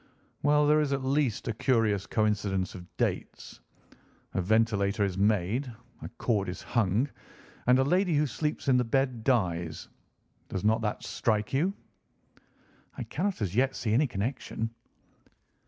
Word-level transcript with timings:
"Well, 0.41 0.65
there 0.65 0.81
is 0.81 0.93
at 0.93 1.03
least 1.03 1.47
a 1.47 1.53
curious 1.53 2.07
coincidence 2.07 2.73
of 2.73 2.87
dates. 2.97 3.59
A 4.33 4.41
ventilator 4.41 5.03
is 5.03 5.15
made, 5.15 5.71
a 6.01 6.09
cord 6.17 6.49
is 6.49 6.63
hung, 6.63 7.07
and 7.67 7.77
a 7.77 7.83
lady 7.83 8.15
who 8.15 8.25
sleeps 8.25 8.67
in 8.67 8.77
the 8.77 8.83
bed 8.83 9.23
dies. 9.23 9.89
Does 10.49 10.63
not 10.63 10.81
that 10.81 11.03
strike 11.03 11.53
you?" 11.53 11.71
"I 12.97 13.03
cannot 13.03 13.43
as 13.43 13.55
yet 13.55 13.75
see 13.75 13.93
any 13.93 14.07
connection." 14.07 14.71